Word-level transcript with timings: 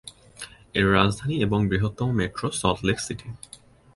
এর 0.73 0.85
রাজধানী 0.93 1.35
এবং 1.41 1.59
বৃহত্তম 1.69 2.09
মেট্রো 2.19 2.47
সল্ট 2.51 2.79
লেক 2.87 2.97
সিটি। 2.99 3.27